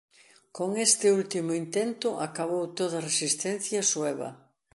[0.57, 4.29] Con este último intento acabou toda resistencia sueva.